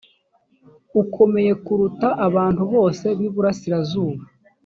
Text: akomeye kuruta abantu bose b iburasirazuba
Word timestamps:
akomeye 1.03 1.51
kuruta 1.65 2.07
abantu 2.27 2.63
bose 2.73 3.05
b 3.17 3.19
iburasirazuba 3.27 4.23